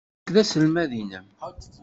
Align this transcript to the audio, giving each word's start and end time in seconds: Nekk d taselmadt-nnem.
Nekk 0.17 0.29
d 0.33 0.35
taselmadt-nnem. 0.37 1.27